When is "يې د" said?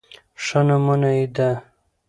1.17-1.37